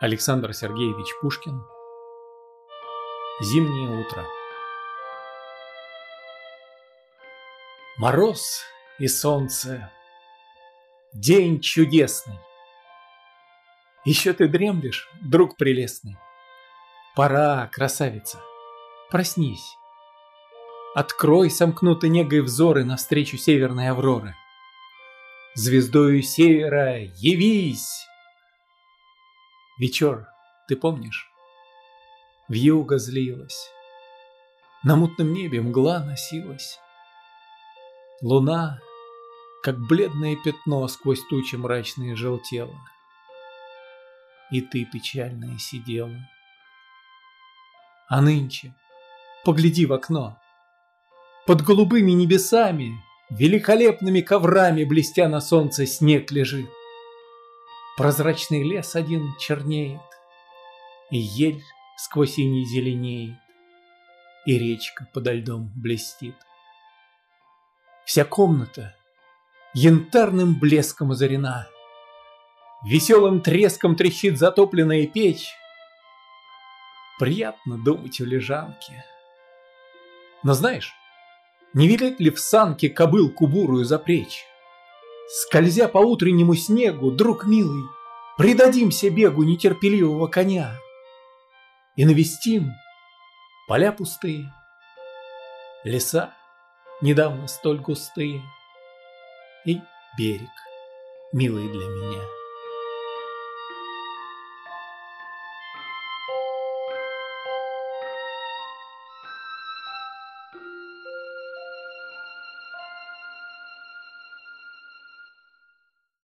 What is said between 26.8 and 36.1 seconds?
явись Вечер, ты помнишь? Вьюга злилась. На мутном небе мгла